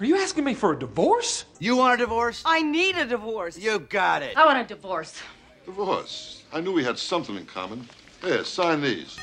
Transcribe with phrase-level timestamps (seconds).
[0.00, 1.44] Are you asking me for a divorce?
[1.58, 2.44] You want a divorce?
[2.46, 3.58] I need a divorce.
[3.58, 4.36] You got it.
[4.36, 5.20] I want a divorce.
[5.66, 6.44] Divorce.
[6.52, 7.84] I knew we had something in common.
[8.22, 9.18] Here, sign these.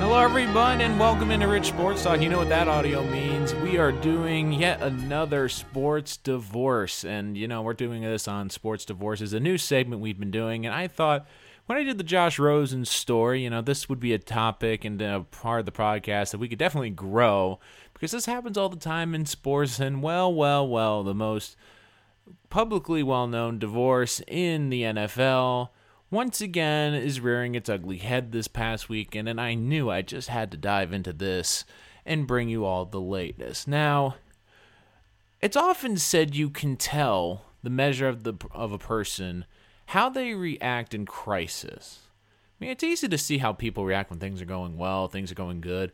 [0.00, 2.20] Hello, everyone, and welcome into Rich Sports Talk.
[2.20, 3.54] You know what that audio means.
[3.54, 7.04] We are doing yet another sports divorce.
[7.04, 10.66] And, you know, we're doing this on sports divorces, a new segment we've been doing.
[10.66, 11.28] And I thought
[11.66, 15.00] when I did the Josh Rosen story, you know, this would be a topic and
[15.00, 17.58] a part of the podcast that we could definitely grow
[17.92, 19.78] because this happens all the time in sports.
[19.78, 21.56] And, well, well, well, the most
[22.50, 25.70] publicly well known divorce in the NFL
[26.10, 30.28] once again is rearing its ugly head this past weekend, and I knew I just
[30.28, 31.64] had to dive into this
[32.06, 33.66] and bring you all the latest.
[33.66, 34.16] Now,
[35.40, 39.44] it's often said you can tell the measure of the of a person
[39.86, 42.08] how they react in crisis.
[42.60, 45.30] I mean, it's easy to see how people react when things are going well, things
[45.30, 45.92] are going good.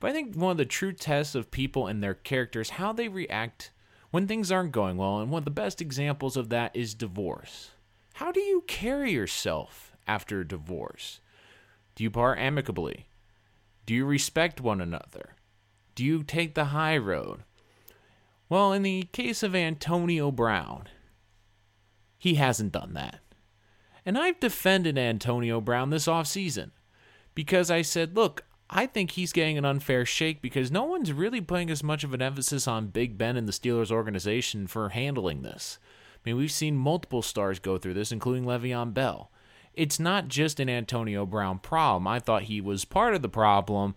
[0.00, 3.08] But I think one of the true tests of people and their characters how they
[3.08, 3.70] react
[4.10, 7.70] when things aren't going well, and one of the best examples of that is divorce.
[8.14, 11.20] How do you carry yourself after a divorce?
[11.96, 13.06] Do you part amicably?
[13.86, 15.34] Do you respect one another?
[15.96, 17.40] Do you take the high road?
[18.48, 20.84] Well, in the case of Antonio Brown,
[22.16, 23.20] he hasn't done that.
[24.06, 26.70] And I've defended Antonio Brown this offseason
[27.34, 31.40] because I said, look, I think he's getting an unfair shake because no one's really
[31.40, 35.42] putting as much of an emphasis on Big Ben and the Steelers organization for handling
[35.42, 35.78] this.
[36.14, 39.30] I mean, we've seen multiple stars go through this, including Le'Veon Bell.
[39.74, 42.06] It's not just an Antonio Brown problem.
[42.06, 43.94] I thought he was part of the problem,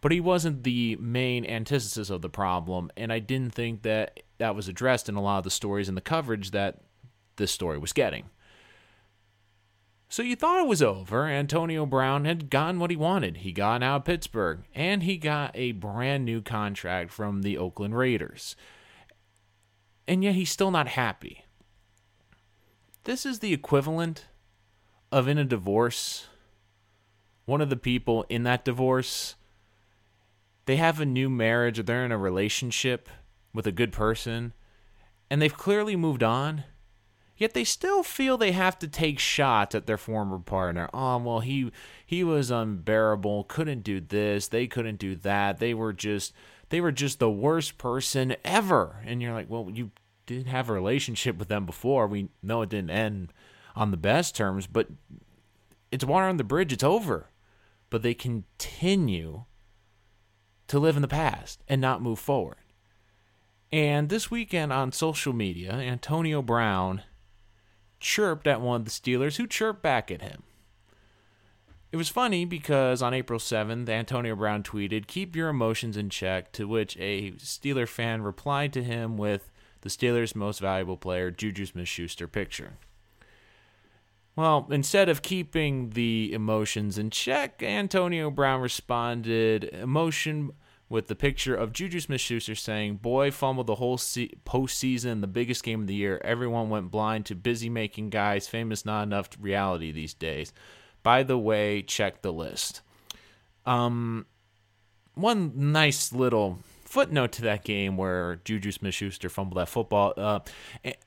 [0.00, 4.54] but he wasn't the main antithesis of the problem, and I didn't think that that
[4.54, 6.80] was addressed in a lot of the stories and the coverage that
[7.36, 8.24] this story was getting.
[10.14, 11.26] So you thought it was over.
[11.26, 13.38] Antonio Brown had gotten what he wanted.
[13.38, 17.98] He got out of Pittsburgh, and he got a brand new contract from the Oakland
[17.98, 18.54] Raiders.
[20.06, 21.44] And yet he's still not happy
[23.04, 24.26] this is the equivalent
[25.12, 26.26] of in a divorce.
[27.44, 29.36] One of the people in that divorce,
[30.64, 33.08] they have a new marriage or they're in a relationship
[33.52, 34.54] with a good person
[35.30, 36.64] and they've clearly moved on.
[37.36, 40.88] Yet they still feel they have to take shots at their former partner.
[40.94, 41.72] Oh, well, he
[42.06, 45.58] he was unbearable, couldn't do this, they couldn't do that.
[45.58, 46.32] They were just
[46.68, 49.02] they were just the worst person ever.
[49.04, 49.90] And you're like, well, you
[50.26, 52.06] didn't have a relationship with them before.
[52.06, 53.32] We know it didn't end
[53.74, 54.88] on the best terms, but
[55.90, 56.72] it's water on the bridge.
[56.72, 57.30] It's over.
[57.90, 59.44] But they continue
[60.68, 62.56] to live in the past and not move forward.
[63.70, 67.02] And this weekend on social media, Antonio Brown
[68.04, 70.42] chirped at one of the Steelers who chirped back at him.
[71.90, 76.52] It was funny because on April 7th, Antonio Brown tweeted, Keep your emotions in check,
[76.52, 79.50] to which a Steeler fan replied to him with,
[79.80, 82.78] the Steelers' most valuable player, Juju Smith Schuster, picture.
[84.34, 90.52] Well, instead of keeping the emotions in check, Antonio Brown responded emotion
[90.94, 95.26] with the picture of Juju Smith Schuster saying, Boy fumbled the whole se- postseason, the
[95.26, 96.20] biggest game of the year.
[96.22, 100.52] Everyone went blind to busy making guys famous not enough reality these days.
[101.02, 102.80] By the way, check the list.
[103.66, 104.26] Um,
[105.14, 110.14] one nice little footnote to that game where Juju Smith Schuster fumbled that football.
[110.16, 110.40] Uh,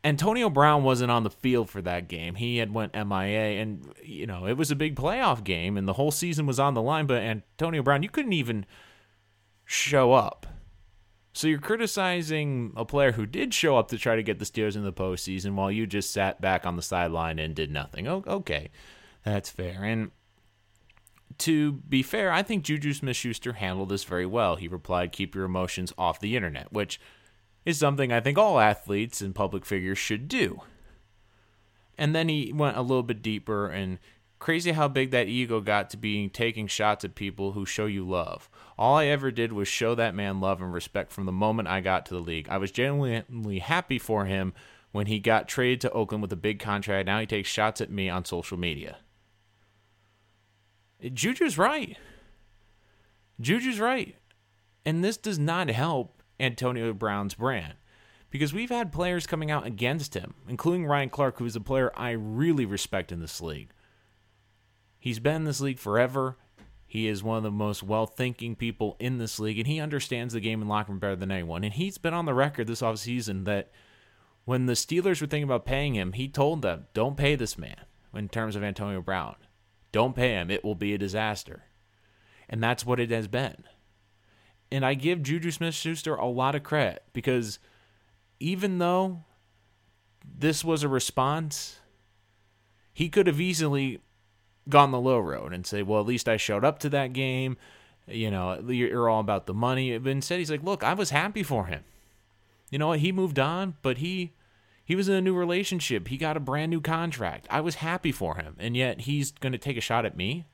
[0.03, 2.35] Antonio Brown wasn't on the field for that game.
[2.35, 5.93] He had went MIA, and you know it was a big playoff game, and the
[5.93, 7.05] whole season was on the line.
[7.05, 8.65] But Antonio Brown, you couldn't even
[9.67, 10.47] show up.
[11.33, 14.75] So you're criticizing a player who did show up to try to get the Steelers
[14.75, 18.07] in the postseason, while you just sat back on the sideline and did nothing.
[18.07, 18.71] Oh, okay,
[19.23, 19.83] that's fair.
[19.83, 20.09] And
[21.39, 24.55] to be fair, I think Juju Smith Schuster handled this very well.
[24.55, 26.99] He replied, Keep your emotions off the internet, which
[27.65, 30.61] is something I think all athletes and public figures should do.
[31.99, 33.99] And then he went a little bit deeper and
[34.39, 38.07] crazy how big that ego got to being taking shots at people who show you
[38.07, 38.49] love.
[38.77, 41.81] All I ever did was show that man love and respect from the moment I
[41.81, 42.47] got to the league.
[42.49, 44.53] I was genuinely happy for him
[44.91, 47.05] when he got traded to Oakland with a big contract.
[47.05, 48.97] Now he takes shots at me on social media.
[51.01, 51.97] Juju's right.
[53.39, 54.15] Juju's right.
[54.85, 57.75] And this does not help Antonio Brown's brand
[58.29, 61.91] because we've had players coming out against him, including Ryan Clark, who is a player
[61.95, 63.71] I really respect in this league.
[64.99, 66.37] He's been in this league forever.
[66.85, 70.33] He is one of the most well thinking people in this league, and he understands
[70.33, 71.63] the game in locker room better than anyone.
[71.63, 73.71] And he's been on the record this offseason that
[74.45, 77.81] when the Steelers were thinking about paying him, he told them, don't pay this man
[78.15, 79.35] in terms of Antonio Brown.
[79.91, 80.49] Don't pay him.
[80.49, 81.63] It will be a disaster.
[82.49, 83.65] And that's what it has been.
[84.71, 87.59] And I give Juju Smith Schuster a lot of credit because
[88.39, 89.23] even though
[90.25, 91.79] this was a response,
[92.93, 93.99] he could have easily
[94.69, 97.57] gone the low road and say, well, at least I showed up to that game.
[98.07, 99.97] You know, you're all about the money.
[99.97, 101.83] But instead, he's like, look, I was happy for him.
[102.69, 102.99] You know what?
[102.99, 104.33] He moved on, but he
[104.83, 106.07] he was in a new relationship.
[106.07, 107.45] He got a brand new contract.
[107.49, 108.55] I was happy for him.
[108.57, 110.45] And yet he's going to take a shot at me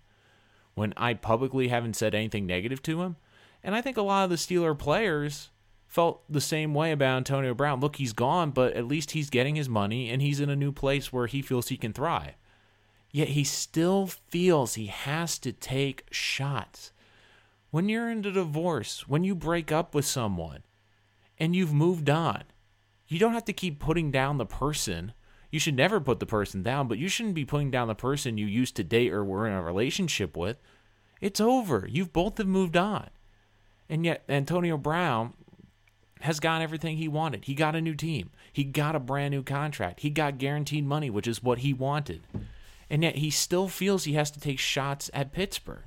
[0.74, 3.18] when I publicly haven't said anything negative to him.
[3.63, 5.51] And I think a lot of the Steeler players
[5.86, 7.80] felt the same way about Antonio Brown.
[7.80, 10.71] Look, he's gone, but at least he's getting his money and he's in a new
[10.71, 12.33] place where he feels he can thrive.
[13.13, 16.92] Yet he still feels he has to take shots.
[17.69, 20.63] When you're in a divorce, when you break up with someone
[21.38, 22.44] and you've moved on,
[23.07, 25.13] you don't have to keep putting down the person.
[25.51, 28.39] You should never put the person down, but you shouldn't be putting down the person
[28.39, 30.57] you used to date or were in a relationship with.
[31.21, 31.88] It's over.
[31.88, 33.10] You've both have moved on.
[33.88, 35.33] And yet Antonio Brown
[36.21, 37.45] has got everything he wanted.
[37.45, 38.31] He got a new team.
[38.51, 40.00] He got a brand new contract.
[40.00, 42.21] He got guaranteed money, which is what he wanted.
[42.93, 45.81] And yet he still feels he has to take shots at Pittsburgh.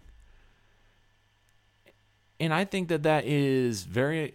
[2.41, 4.35] And I think that that is very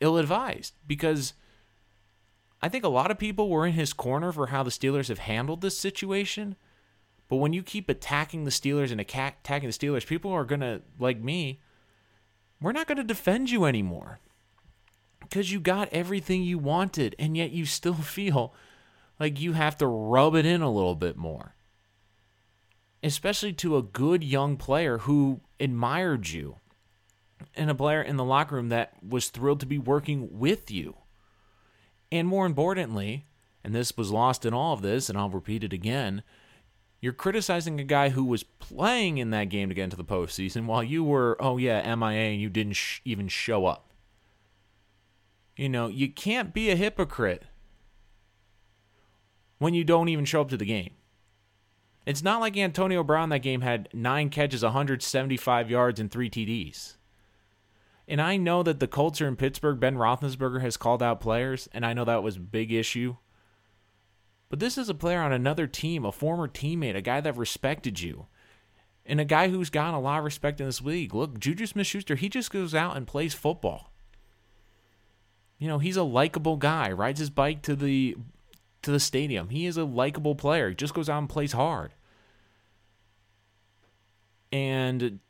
[0.00, 1.34] ill advised because
[2.62, 5.18] I think a lot of people were in his corner for how the Steelers have
[5.18, 6.56] handled this situation.
[7.28, 10.80] But when you keep attacking the Steelers and attacking the Steelers, people are going to,
[10.98, 11.60] like me,
[12.58, 14.18] we're not going to defend you anymore
[15.20, 18.54] because you got everything you wanted, and yet you still feel
[19.20, 21.54] like you have to rub it in a little bit more.
[23.02, 26.56] Especially to a good young player who admired you,
[27.54, 30.96] and a player in the locker room that was thrilled to be working with you.
[32.10, 33.26] And more importantly,
[33.62, 36.22] and this was lost in all of this, and I'll repeat it again.
[37.00, 40.66] You're criticizing a guy who was playing in that game to get into the postseason
[40.66, 43.90] while you were, oh yeah, MIA, and you didn't sh- even show up.
[45.56, 47.44] You know, you can't be a hypocrite
[49.58, 50.92] when you don't even show up to the game.
[52.08, 56.96] It's not like Antonio Brown that game had nine catches, 175 yards, and three TDs.
[58.08, 61.84] And I know that the culture in Pittsburgh, Ben Roethlisberger has called out players, and
[61.84, 63.16] I know that was a big issue.
[64.48, 68.00] But this is a player on another team, a former teammate, a guy that respected
[68.00, 68.24] you,
[69.04, 71.14] and a guy who's gotten a lot of respect in this league.
[71.14, 73.92] Look, Juju Smith Schuster, he just goes out and plays football.
[75.58, 76.90] You know, he's a likable guy.
[76.90, 78.16] Rides his bike to the
[78.82, 79.48] to the stadium.
[79.50, 80.70] He is a likable player.
[80.70, 81.94] He just goes out and plays hard.
[84.52, 85.20] And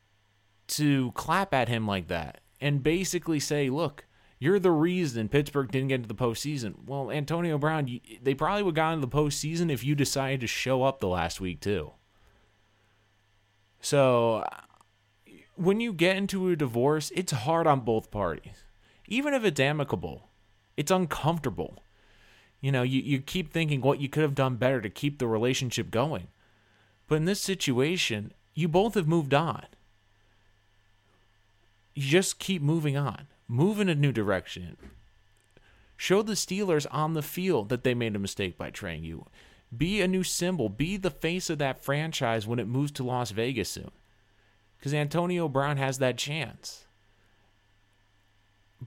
[0.68, 4.06] to clap at him like that and basically say, "Look,
[4.38, 8.72] you're the reason Pittsburgh didn't get into the postseason." Well, Antonio Brown, they probably would
[8.72, 11.92] have gotten into the postseason if you decided to show up the last week too.
[13.80, 14.44] So,
[15.56, 18.64] when you get into a divorce, it's hard on both parties
[19.08, 20.28] even if it's amicable,
[20.76, 21.82] it's uncomfortable.
[22.60, 25.28] You know, you, you keep thinking what you could have done better to keep the
[25.28, 26.28] relationship going.
[27.06, 29.64] But in this situation, you both have moved on.
[31.94, 34.76] You just keep moving on, move in a new direction.
[35.96, 39.26] Show the Steelers on the field that they made a mistake by trading you.
[39.76, 40.68] Be a new symbol.
[40.68, 43.90] Be the face of that franchise when it moves to Las Vegas soon.
[44.78, 46.84] Because Antonio Brown has that chance.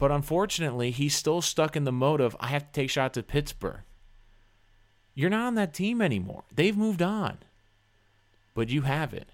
[0.01, 3.27] But unfortunately, he's still stuck in the mode of I have to take shots at
[3.27, 3.81] Pittsburgh.
[5.13, 6.41] You're not on that team anymore.
[6.51, 7.37] They've moved on.
[8.55, 9.27] But you haven't.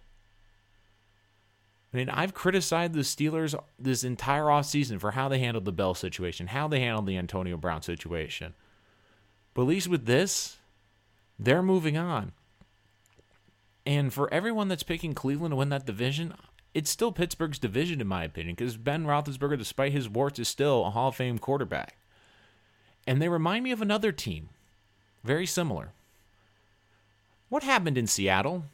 [1.94, 5.94] I mean, I've criticized the Steelers this entire offseason for how they handled the Bell
[5.94, 8.54] situation, how they handled the Antonio Brown situation.
[9.54, 10.58] But at least with this,
[11.40, 12.34] they're moving on.
[13.86, 16.34] And for everyone that's picking Cleveland to win that division,
[16.74, 20.86] it's still Pittsburgh's division, in my opinion, because Ben Roethlisberger, despite his warts, is still
[20.86, 21.98] a Hall of Fame quarterback.
[23.06, 24.50] And they remind me of another team,
[25.24, 25.92] very similar.
[27.50, 28.66] What happened in Seattle?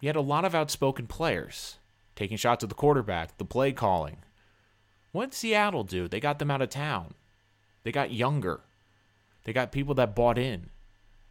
[0.00, 1.76] You had a lot of outspoken players
[2.14, 4.18] taking shots at the quarterback, the play calling.
[5.12, 6.08] What did Seattle do?
[6.08, 7.14] They got them out of town.
[7.82, 8.60] They got younger.
[9.44, 10.70] They got people that bought in.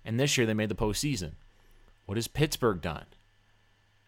[0.06, 1.32] And this year they made the postseason.
[2.06, 3.06] What has Pittsburgh done?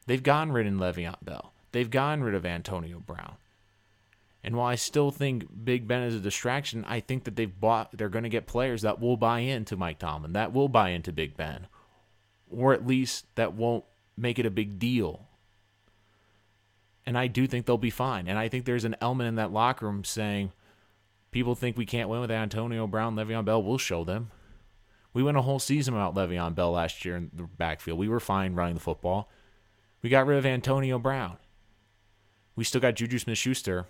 [0.06, 1.52] They've gone rid of Le'Veon Bell.
[1.76, 3.36] They've gotten rid of Antonio Brown.
[4.42, 7.98] And while I still think Big Ben is a distraction, I think that they've bought
[7.98, 11.12] they're going to get players that will buy into Mike Tomlin, that will buy into
[11.12, 11.68] Big Ben.
[12.50, 13.84] Or at least that won't
[14.16, 15.28] make it a big deal.
[17.06, 18.30] And I do think they'll be fine.
[18.30, 20.54] And I think there's an element in that locker room saying
[21.32, 23.62] people think we can't win with Antonio Brown, Le'Veon Bell.
[23.62, 24.32] We'll show them.
[25.12, 28.00] We went a whole season without Le'Veon Bell last year in the backfield.
[28.00, 29.30] We were fine running the football.
[30.02, 31.36] We got rid of Antonio Brown.
[32.56, 33.86] We still got Juju Smith Schuster.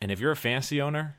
[0.00, 1.16] And if you're a fantasy owner,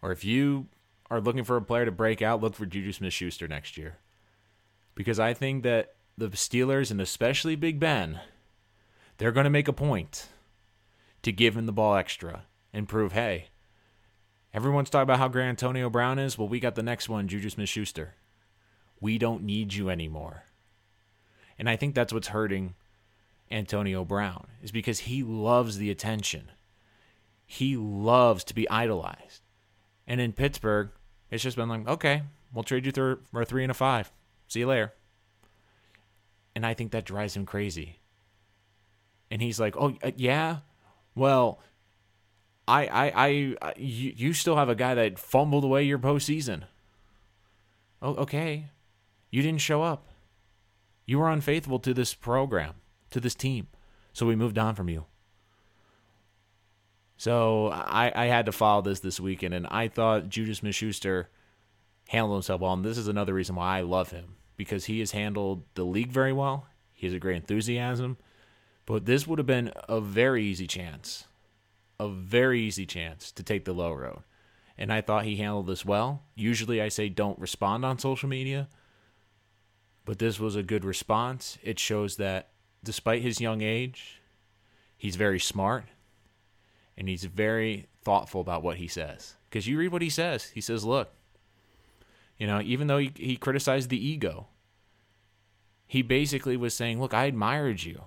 [0.00, 0.66] or if you
[1.10, 3.98] are looking for a player to break out, look for Juju Smith Schuster next year.
[4.94, 8.20] Because I think that the Steelers, and especially Big Ben,
[9.18, 10.28] they're going to make a point
[11.22, 13.48] to give him the ball extra and prove, hey,
[14.52, 16.36] everyone's talking about how great Antonio Brown is.
[16.36, 18.14] Well, we got the next one, Juju Smith Schuster.
[19.00, 20.44] We don't need you anymore.
[21.58, 22.74] And I think that's what's hurting
[23.52, 26.50] Antonio Brown, is because he loves the attention.
[27.44, 29.42] He loves to be idolized.
[30.06, 30.90] And in Pittsburgh,
[31.30, 34.10] it's just been like, okay, we'll trade you for a three and a five.
[34.48, 34.92] See you later.
[36.54, 37.98] And I think that drives him crazy.
[39.30, 40.58] And he's like, oh, uh, yeah?
[41.14, 41.60] Well,
[42.68, 46.64] I, I, I, you, you still have a guy that fumbled away your postseason.
[48.02, 48.66] Oh, okay.
[49.30, 50.06] You didn't show up.
[51.06, 52.74] You were unfaithful to this program,
[53.12, 53.68] to this team.
[54.12, 55.06] So we moved on from you.
[57.16, 61.30] So I, I had to follow this this weekend, and I thought Juju Smith-Schuster
[62.08, 62.72] handled himself well.
[62.72, 66.10] And this is another reason why I love him because he has handled the league
[66.10, 66.66] very well.
[66.92, 68.16] He has a great enthusiasm.
[68.86, 71.26] But this would have been a very easy chance,
[72.00, 74.22] a very easy chance to take the low road.
[74.76, 76.24] And I thought he handled this well.
[76.34, 78.68] Usually I say don't respond on social media,
[80.04, 81.58] but this was a good response.
[81.62, 82.51] It shows that
[82.84, 84.20] despite his young age,
[84.96, 85.84] he's very smart
[86.96, 89.36] and he's very thoughtful about what he says.
[89.48, 90.44] Because you read what he says.
[90.50, 91.12] He says, look,
[92.38, 94.48] you know, even though he, he criticized the ego,
[95.86, 98.04] he basically was saying, look, I admired you.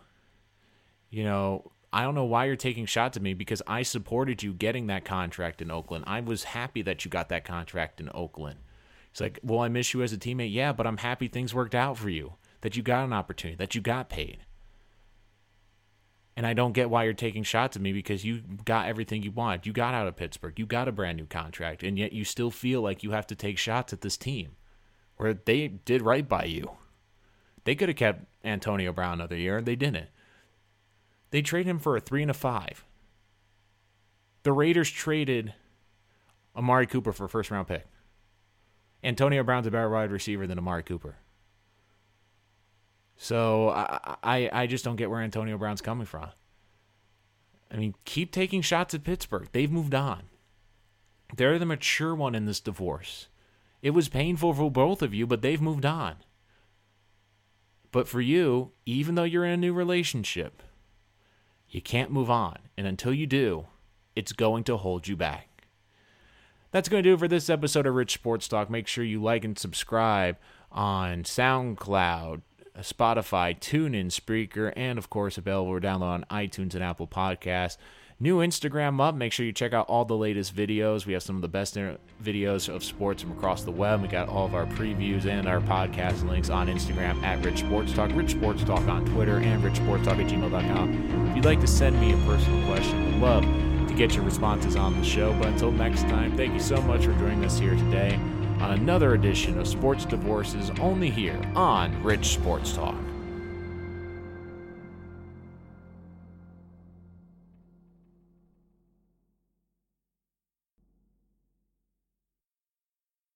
[1.10, 4.54] You know, I don't know why you're taking shots at me because I supported you
[4.54, 6.04] getting that contract in Oakland.
[6.08, 8.60] I was happy that you got that contract in Oakland.
[9.12, 10.52] It's like, well, I miss you as a teammate.
[10.52, 13.76] Yeah, but I'm happy things worked out for you, that you got an opportunity, that
[13.76, 14.40] you got paid.
[16.38, 19.32] And I don't get why you're taking shots at me because you got everything you
[19.32, 19.66] want.
[19.66, 20.60] You got out of Pittsburgh.
[20.60, 21.82] You got a brand new contract.
[21.82, 24.58] And yet you still feel like you have to take shots at this team
[25.16, 26.72] where they did right by you.
[27.64, 30.10] They could have kept Antonio Brown another year, they didn't.
[31.32, 32.86] They traded him for a three and a five.
[34.44, 35.54] The Raiders traded
[36.56, 37.86] Amari Cooper for a first round pick.
[39.04, 41.16] Antonio Brown's a better wide receiver than Amari Cooper.
[43.18, 46.30] So I, I I just don't get where Antonio Brown's coming from.
[47.72, 49.50] I mean, keep taking shots at Pittsburgh.
[49.52, 50.24] They've moved on.
[51.36, 53.28] They're the mature one in this divorce.
[53.82, 56.16] It was painful for both of you, but they've moved on.
[57.92, 60.62] But for you, even though you're in a new relationship,
[61.70, 62.58] you can't move on.
[62.78, 63.68] And until you do,
[64.16, 65.68] it's going to hold you back.
[66.72, 68.70] That's going to do it for this episode of Rich Sports Talk.
[68.70, 70.38] Make sure you like and subscribe
[70.72, 72.42] on SoundCloud,
[72.80, 77.78] Spotify, TuneIn, Spreaker, and of course available for download on iTunes and Apple Podcasts.
[78.18, 79.14] New Instagram up.
[79.14, 81.06] Make sure you check out all the latest videos.
[81.06, 81.78] We have some of the best
[82.24, 84.02] videos of sports from across the web.
[84.02, 87.92] We got all of our previews and our podcast links on Instagram at Rich Sports
[87.92, 91.28] Talk, Rich Sports Talk on Twitter, and Rich Sports Talk at gmail.com.
[91.30, 94.78] If you'd like to send me a personal question, we'd love to get your responses
[94.78, 95.34] on the show.
[95.34, 98.18] But until next time, thank you so much for joining us here today
[98.60, 103.05] on another edition of Sports Divorces only here on Rich Sports Talk.